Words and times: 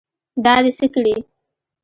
دا 0.45 0.55
دې 0.63 0.71
څه 0.77 0.85
کړي. 0.93 1.15